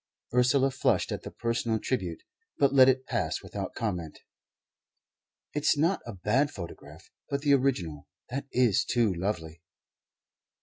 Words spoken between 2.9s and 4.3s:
pass without comment.